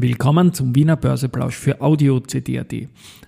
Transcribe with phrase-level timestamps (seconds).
[0.00, 2.72] Willkommen zum Wiener Börseplausch für Audio CD.at.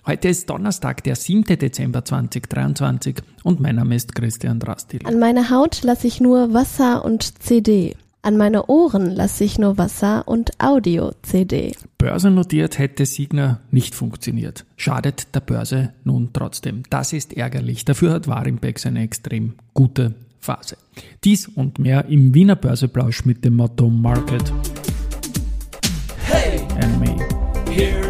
[0.07, 1.43] Heute ist Donnerstag, der 7.
[1.43, 5.01] Dezember 2023 und mein Name ist Christian Drastil.
[5.03, 7.97] An meine Haut lasse ich nur Wasser und CD.
[8.21, 11.73] An meine Ohren lasse ich nur Wasser und Audio-CD.
[11.97, 14.63] Börsennotiert hätte Signer nicht funktioniert.
[14.77, 16.83] Schadet der Börse nun trotzdem.
[16.89, 17.83] Das ist ärgerlich.
[17.83, 20.77] Dafür hat Warimpex eine extrem gute Phase.
[21.25, 24.53] Dies und mehr im Wiener Börseplausch mit dem Motto Market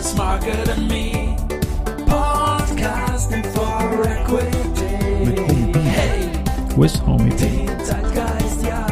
[0.01, 1.35] Here's Market and me.
[2.07, 5.77] Podcasting for Equity.
[5.77, 6.27] Hey.
[6.75, 7.67] With Homie B.
[7.83, 8.83] Zeitgeist, ja.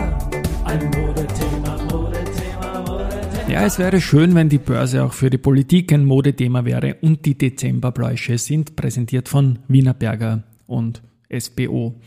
[0.65, 3.49] Ein Modethema, Modethema, Modethema.
[3.49, 7.25] Ja, es wäre schön, wenn die Börse auch für die Politik ein Modethema wäre und
[7.25, 11.01] die Dezemberbläusche sind präsentiert von Wiener Berger und
[11.35, 11.99] SBO.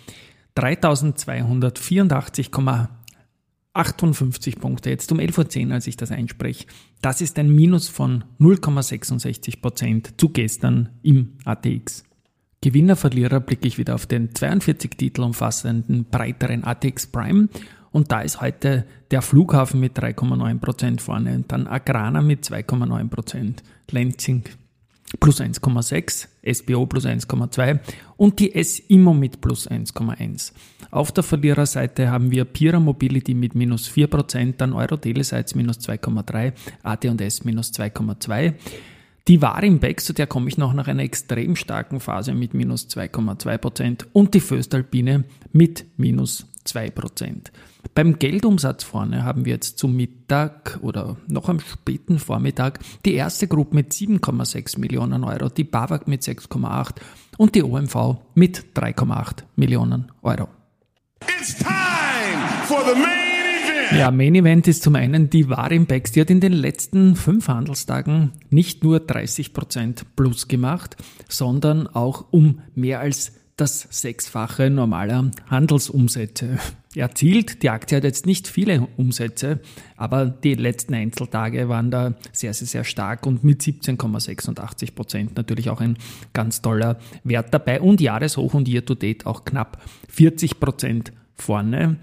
[0.56, 3.01] 3284,8
[3.74, 6.66] 58 Punkte, jetzt um 11.10 Uhr, als ich das einspreche.
[7.00, 12.04] Das ist ein Minus von 0,66 Prozent zu gestern im ATX.
[12.60, 17.48] Gewinner, Verlierer blicke ich wieder auf den 42 Titel umfassenden breiteren ATX Prime
[17.90, 23.62] und da ist heute der Flughafen mit 3,9 Prozent vorne, dann Agrana mit 2,9%, Prozent,
[23.90, 24.44] Lenzing
[25.20, 27.80] plus 1,6, SBO plus 1,2
[28.16, 30.52] und die S-Immo mit plus 1,1.
[30.90, 36.52] Auf der Verliererseite haben wir Pira Mobility mit minus 4%, dann Euro Telesites minus 2,3,
[36.82, 38.54] AT&S minus 2,2.
[39.28, 44.06] Die Warimbex, zu der komme ich noch nach einer extrem starken Phase mit minus 2,2%
[44.12, 47.52] und die Föstalpine mit minus 2%.
[47.94, 53.48] Beim Geldumsatz vorne haben wir jetzt zum Mittag oder noch am späten Vormittag die erste
[53.48, 56.94] Gruppe mit 7,6 Millionen Euro, die BAWAG mit 6,8
[57.36, 60.48] und die OMV mit 3,8 Millionen Euro.
[61.38, 61.68] It's time
[62.64, 63.12] for the main
[63.64, 63.98] event.
[63.98, 68.32] Ja, Main Event ist zum einen die Warimbex, die hat in den letzten fünf Handelstagen
[68.48, 70.96] nicht nur 30% plus gemacht,
[71.28, 76.58] sondern auch um mehr als das Sechsfache normaler Handelsumsätze
[76.94, 77.62] erzielt.
[77.62, 79.60] Die Aktie hat jetzt nicht viele Umsätze,
[79.96, 85.70] aber die letzten Einzeltage waren da sehr, sehr, sehr stark und mit 17,86 Prozent natürlich
[85.70, 85.96] auch ein
[86.32, 91.98] ganz toller Wert dabei und Jahreshoch und Year-to-Date auch knapp 40 Prozent vorne.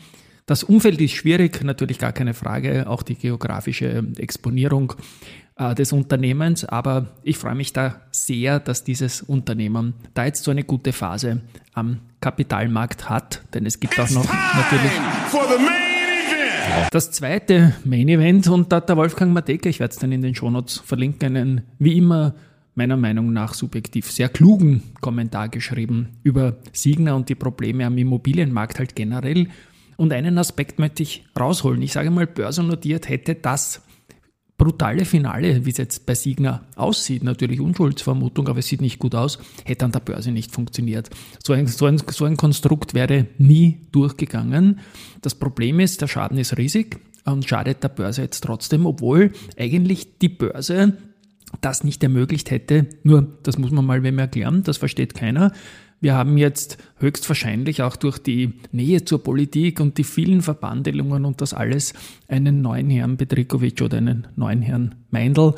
[0.46, 4.94] Das Umfeld ist schwierig, natürlich gar keine Frage, auch die geografische Exponierung
[5.60, 10.52] äh, des Unternehmens, aber ich freue mich da sehr, dass dieses Unternehmen da jetzt so
[10.52, 11.42] eine gute Phase
[11.74, 14.92] am Kapitalmarkt hat, denn es gibt auch noch natürlich
[16.92, 20.22] das zweite Main Event und da hat der Wolfgang Mateka, ich werde es dann in
[20.22, 22.36] den Shownotes verlinken, einen wie immer
[22.76, 28.80] meiner Meinung nach subjektiv sehr klugen Kommentar geschrieben über Signer und die Probleme am Immobilienmarkt
[28.80, 29.48] halt generell.
[29.98, 31.82] Und einen Aspekt möchte ich rausholen.
[31.82, 33.82] Ich sage mal, börsennotiert hätte das
[34.60, 39.16] brutale Finale, wie es jetzt bei Signa aussieht, natürlich Unschuldsvermutung, aber es sieht nicht gut
[39.16, 41.10] aus, hätte an der Börse nicht funktioniert.
[41.44, 44.82] So ein, so ein, so ein Konstrukt wäre nie durchgegangen.
[45.22, 50.20] Das Problem ist, der Schaden ist riesig und schadet der Börse jetzt trotzdem, obwohl eigentlich
[50.20, 50.98] die Börse
[51.62, 52.88] das nicht ermöglicht hätte.
[53.02, 55.52] Nur, das muss man mal wem erklären, das versteht keiner.
[56.02, 61.42] Wir haben jetzt höchstwahrscheinlich auch durch die Nähe zur Politik und die vielen Verbandelungen und
[61.42, 61.94] das alles
[62.28, 65.56] einen neuen Herrn Bedrikovic oder einen neuen Herrn Meindl.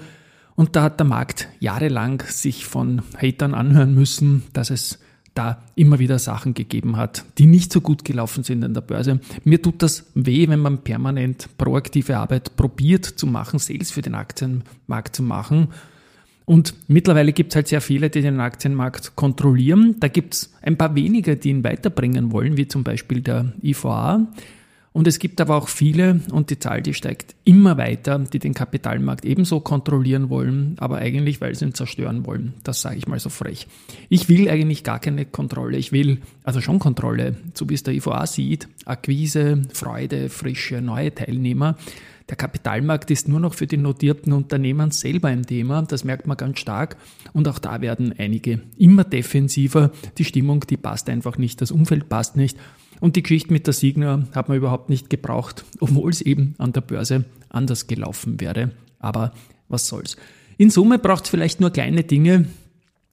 [0.55, 4.99] Und da hat der Markt jahrelang sich von Hatern anhören müssen, dass es
[5.33, 9.21] da immer wieder Sachen gegeben hat, die nicht so gut gelaufen sind an der Börse.
[9.45, 14.15] Mir tut das weh, wenn man permanent proaktive Arbeit probiert zu machen, Sales für den
[14.15, 15.69] Aktienmarkt zu machen
[16.45, 19.95] und mittlerweile gibt es halt sehr viele, die den Aktienmarkt kontrollieren.
[19.99, 24.27] Da gibt es ein paar wenige, die ihn weiterbringen wollen, wie zum Beispiel der IVA.
[24.93, 28.53] Und es gibt aber auch viele, und die Zahl, die steigt immer weiter, die den
[28.53, 32.55] Kapitalmarkt ebenso kontrollieren wollen, aber eigentlich, weil sie ihn zerstören wollen.
[32.63, 33.67] Das sage ich mal so frech.
[34.09, 35.77] Ich will eigentlich gar keine Kontrolle.
[35.77, 38.67] Ich will also schon Kontrolle, so wie es der IVA sieht.
[38.83, 41.77] Akquise, Freude, frische, neue Teilnehmer.
[42.29, 46.37] Der Kapitalmarkt ist nur noch für die notierten Unternehmen selber ein Thema, das merkt man
[46.37, 46.97] ganz stark.
[47.33, 49.91] Und auch da werden einige immer defensiver.
[50.17, 52.57] Die Stimmung, die passt einfach nicht, das Umfeld passt nicht.
[52.99, 56.71] Und die Geschichte mit der Signa hat man überhaupt nicht gebraucht, obwohl es eben an
[56.71, 58.71] der Börse anders gelaufen wäre.
[58.99, 59.33] Aber
[59.67, 60.17] was soll's.
[60.57, 62.45] In Summe braucht es vielleicht nur kleine Dinge,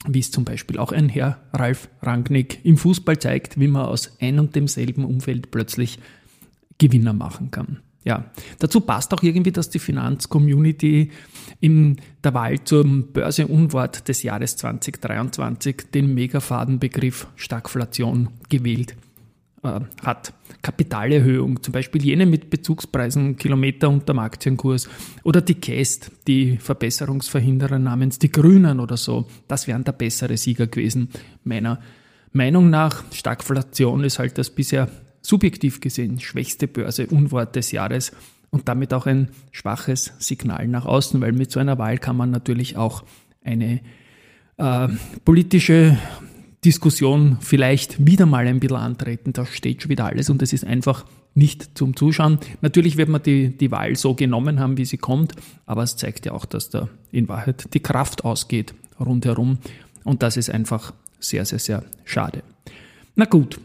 [0.06, 4.16] wie es zum Beispiel auch ein Herr Ralf Rangnick im Fußball zeigt, wie man aus
[4.20, 5.98] ein und demselben Umfeld plötzlich
[6.76, 7.78] Gewinner machen kann.
[8.04, 8.24] Ja,
[8.58, 11.10] dazu passt auch irgendwie, dass die Finanzcommunity
[11.60, 18.94] in der Wahl zum Börseunwort des Jahres 2023 den Megafadenbegriff Stagflation gewählt
[19.62, 20.32] äh, hat.
[20.62, 24.88] Kapitalerhöhung, zum Beispiel jene mit Bezugspreisen Kilometer unterm Aktienkurs
[25.22, 30.66] oder die Käst, die Verbesserungsverhinderer namens die Grünen oder so, das wären der bessere Sieger
[30.66, 31.10] gewesen,
[31.44, 31.80] meiner
[32.32, 33.04] Meinung nach.
[33.12, 34.88] Stagflation ist halt das bisher
[35.28, 38.12] subjektiv gesehen schwächste Börse Unwort des Jahres
[38.50, 42.30] und damit auch ein schwaches Signal nach außen, weil mit so einer Wahl kann man
[42.30, 43.04] natürlich auch
[43.44, 43.80] eine
[44.56, 44.88] äh,
[45.24, 45.98] politische
[46.64, 49.32] Diskussion vielleicht wieder mal ein bisschen antreten.
[49.34, 51.04] Da steht schon wieder alles und es ist einfach
[51.34, 52.38] nicht zum Zuschauen.
[52.62, 55.34] Natürlich wird man die, die Wahl so genommen haben, wie sie kommt,
[55.66, 59.58] aber es zeigt ja auch, dass da in Wahrheit die Kraft ausgeht rundherum
[60.04, 62.42] und das ist einfach sehr, sehr, sehr schade.
[63.14, 63.60] Na gut.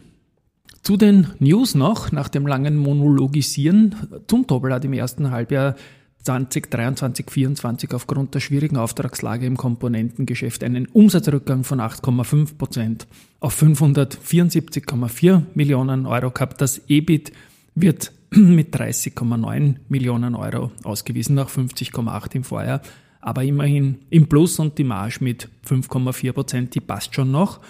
[0.84, 3.96] Zu den News noch, nach dem langen Monologisieren.
[4.28, 5.76] Zum Doppel hat im ersten Halbjahr
[6.24, 13.08] 2023, 2024 aufgrund der schwierigen Auftragslage im Komponentengeschäft einen Umsatzrückgang von 8,5 Prozent
[13.40, 16.60] auf 574,4 Millionen Euro gehabt.
[16.60, 17.32] Das EBIT
[17.76, 22.82] wird mit 30,9 Millionen Euro ausgewiesen nach 50,8 im Vorjahr,
[23.22, 27.62] aber immerhin im Plus und die Marge mit 5,4 Prozent, die passt schon noch.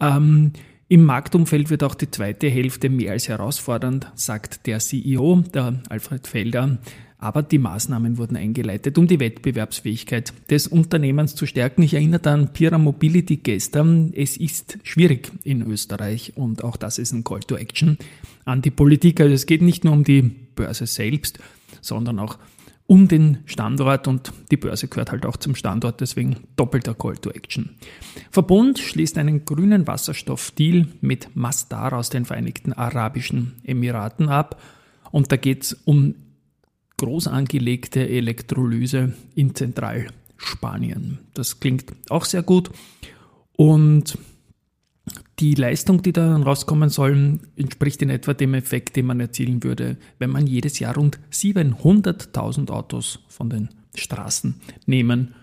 [0.00, 0.52] Ähm,
[0.90, 6.26] Im Marktumfeld wird auch die zweite Hälfte mehr als herausfordernd, sagt der CEO, der Alfred
[6.26, 6.78] Felder.
[7.18, 11.82] Aber die Maßnahmen wurden eingeleitet, um die Wettbewerbsfähigkeit des Unternehmens zu stärken.
[11.82, 14.14] Ich erinnere an Pira Mobility gestern.
[14.14, 17.98] Es ist schwierig in Österreich und auch das ist ein Call to Action
[18.46, 19.20] an die Politik.
[19.20, 21.38] Also es geht nicht nur um die Börse selbst,
[21.82, 22.38] sondern auch
[22.88, 27.30] um den Standort und die Börse gehört halt auch zum Standort, deswegen doppelter Call to
[27.30, 27.76] Action.
[28.30, 34.60] Verbund schließt einen grünen Wasserstoffdeal mit Masdar aus den Vereinigten Arabischen Emiraten ab
[35.10, 36.14] und da geht es um
[36.96, 41.18] groß angelegte Elektrolyse in Zentralspanien.
[41.34, 42.70] Das klingt auch sehr gut.
[43.52, 44.16] Und
[45.40, 49.96] die Leistung, die da rauskommen soll, entspricht in etwa dem Effekt, den man erzielen würde,
[50.18, 54.56] wenn man jedes Jahr rund 700.000 Autos von den Straßen
[54.86, 55.34] nehmen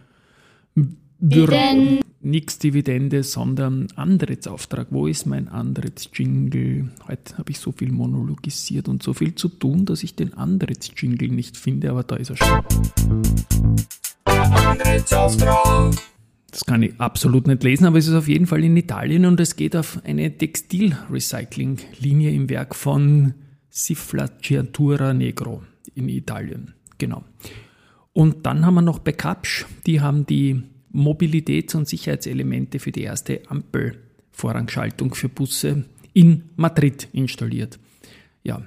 [1.20, 2.02] würde.
[2.22, 4.88] Nix Dividende, sondern Antrittsauftrag.
[4.90, 6.90] Wo ist mein Antrittsjingle?
[7.08, 11.30] Heute habe ich so viel monologisiert und so viel zu tun, dass ich den Antrittsjingle
[11.30, 12.64] nicht finde, aber da ist er schon.
[14.26, 15.94] Antrittsauftrag.
[16.52, 19.40] Das kann ich absolut nicht lesen, aber es ist auf jeden Fall in Italien und
[19.40, 23.34] es geht auf eine Textilrecycling-Linie im Werk von
[23.70, 25.64] Siflacciatura Negro
[25.96, 26.74] in Italien.
[26.98, 27.24] Genau.
[28.14, 30.64] Und dann haben wir noch Backupsch, die haben die
[30.94, 35.84] Mobilitäts- und Sicherheitselemente für die erste Ampelvorrangschaltung für Busse
[36.14, 37.78] in Madrid installiert.
[38.44, 38.62] Ja,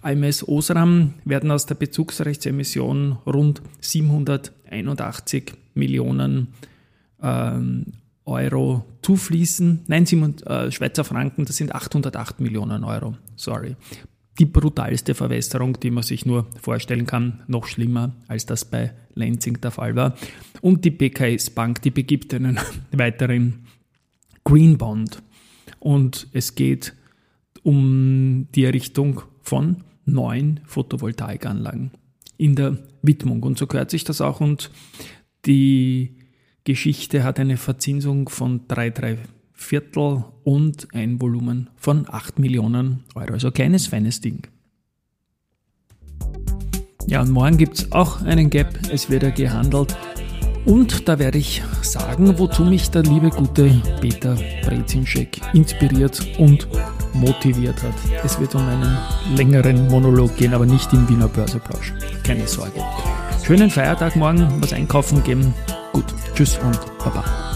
[0.00, 6.48] AMS Osram werden aus der Bezugsrechtsemission rund 781 Millionen
[7.24, 7.86] ähm,
[8.26, 9.84] Euro zufließen.
[9.86, 13.16] Nein, Simon, äh, Schweizer Franken, das sind 808 Millionen Euro.
[13.36, 13.76] Sorry
[14.38, 19.60] die brutalste Verwässerung, die man sich nur vorstellen kann, noch schlimmer, als das bei Lansing
[19.60, 20.16] der Fall war.
[20.60, 22.58] Und die BKS Bank, die begibt einen
[22.92, 23.66] weiteren
[24.42, 25.22] Green Bond.
[25.78, 26.94] Und es geht
[27.62, 31.92] um die Errichtung von neun Photovoltaikanlagen
[32.36, 33.42] in der Widmung.
[33.42, 34.40] Und so gehört sich das auch.
[34.40, 34.70] Und
[35.46, 36.16] die
[36.64, 39.18] Geschichte hat eine Verzinsung von 3,3
[39.52, 43.34] Viertel und ein Volumen von 8 Millionen Euro.
[43.34, 44.46] Also kleines, feines Ding.
[47.06, 48.78] Ja, und morgen gibt es auch einen Gap.
[48.90, 49.94] Es wird ja gehandelt.
[50.64, 56.66] Und da werde ich sagen, wozu mich der liebe gute Peter Brezinschek inspiriert und
[57.12, 57.94] motiviert hat.
[58.24, 58.96] Es wird um einen
[59.36, 61.92] längeren Monolog gehen, aber nicht im Wiener Börseplausch.
[62.22, 62.80] Keine Sorge.
[63.44, 65.52] Schönen Feiertag morgen, was einkaufen geben.
[65.94, 67.53] Gut, tschüss und baba.